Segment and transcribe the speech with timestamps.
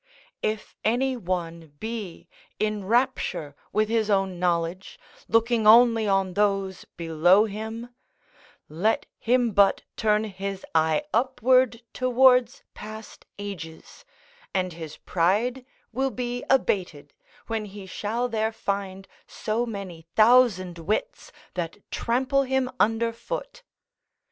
[0.41, 7.45] If any one be in rapture with his own knowledge, looking only on those below
[7.45, 7.93] him,
[8.67, 14.03] let him but turn his eye upward towards past ages,
[14.55, 17.13] and his pride will be abated,
[17.45, 23.61] when he shall there find so many thousand wits that trample him under foot.